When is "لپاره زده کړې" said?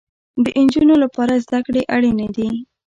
1.03-1.81